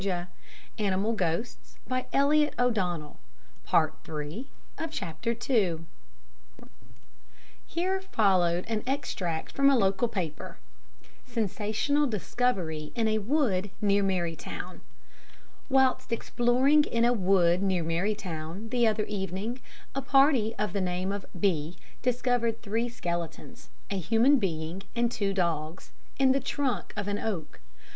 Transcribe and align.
I 0.01 0.03
did 0.03 0.07
so. 0.79 1.13
The 1.13 1.45
tree 2.11 2.51
was 2.57 2.57
hollow, 2.57 2.57
and 2.57 2.75
inside 2.75 3.19
it 3.21 3.21
were 3.75 3.93
three 4.03 4.49
skeletons! 4.91 5.87
Here 7.67 8.01
followed 8.01 8.65
an 8.67 8.81
extract 8.87 9.51
from 9.51 9.69
a 9.69 9.77
local 9.77 10.07
paper: 10.07 10.57
"Sensational 11.27 12.07
Discovery 12.07 12.91
in 12.95 13.07
a 13.07 13.19
Wood 13.19 13.69
near 13.79 14.01
Marytown 14.01 14.81
"Whilst 15.69 16.11
exploring 16.11 16.85
in 16.85 17.05
a 17.05 17.13
wood, 17.13 17.61
near 17.61 17.83
Marytown, 17.83 18.69
the 18.71 18.87
other 18.87 19.05
evening, 19.05 19.61
a 19.93 20.01
party 20.01 20.55
of 20.57 20.73
the 20.73 20.81
name 20.81 21.11
of 21.11 21.27
B 21.39 21.77
discovered 22.01 22.63
three 22.63 22.89
skeletons 22.89 23.69
a 23.91 23.99
human 23.99 24.39
being 24.39 24.81
and 24.95 25.11
two 25.11 25.31
dogs 25.31 25.91
in 26.17 26.31
the 26.31 26.39
trunk 26.41 26.91
of 26.97 27.07
an 27.07 27.19
oak. 27.19 27.59